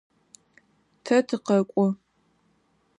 [1.05, 1.87] Тэ тыкъэкӏо.